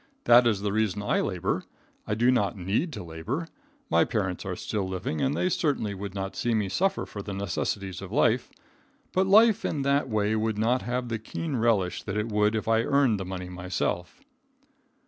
That 0.23 0.47
is 0.47 0.61
the 0.61 0.71
reason 0.73 1.03
I 1.03 1.21
labor. 1.21 1.63
I 2.07 2.15
do 2.15 2.31
not 2.31 2.57
need 2.57 2.91
to 2.93 3.03
labor. 3.03 3.47
My 3.87 4.03
parents 4.03 4.47
are 4.47 4.55
still 4.55 4.87
living, 4.89 5.21
and 5.21 5.37
they 5.37 5.47
certainly 5.47 5.93
would 5.93 6.15
not 6.15 6.35
see 6.35 6.55
me 6.55 6.69
suffer 6.69 7.05
for 7.05 7.21
the 7.21 7.35
necessities 7.35 8.01
of 8.01 8.11
life. 8.11 8.49
But 9.13 9.27
life 9.27 9.63
in 9.63 9.83
that 9.83 10.09
way 10.09 10.35
would 10.35 10.57
not 10.57 10.81
have 10.81 11.09
the 11.09 11.19
keen 11.19 11.55
relish 11.55 12.01
that 12.01 12.17
it 12.17 12.29
would 12.29 12.55
if 12.55 12.67
I 12.67 12.81
earned 12.81 13.19
the 13.19 13.25
money 13.25 13.47
myself. 13.49 14.21